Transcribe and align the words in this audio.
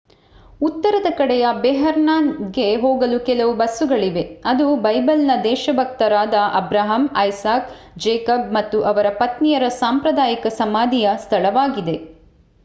ಉತ್ತರದ 0.61 1.09
ಕಡೆಯ 1.17 1.45
ಹೆಬ್ರಾನ್ನಿಗೆ 1.75 2.65
ಹೋಗಲು 2.75 3.17
ಕೆಲವು 3.19 3.51
ಬಸ್ಸುಗಳಿವೆ 3.53 4.23
ಅದು 4.45 4.67
ಬೈಬಲಿನ 4.77 5.35
ದೇಶಭಕ್ತರಾದ 5.43 6.39
ಅಬ್ರಾಹಂ 6.53 7.05
ಐಸಾಕ್ 7.19 7.69
ಜೇಕಬ್ 7.99 8.49
ಮತ್ತು 8.53 8.79
ಅವರ 8.83 9.09
ಪತ್ನಿಯರ 9.19 9.67
ಸಾಂಪ್ರದಾಯಿಕ 9.79 10.47
ಸಮಾಧಿಯ 10.57 11.09
ಸ್ಥಳವಾಗಿದೆ 11.19 11.97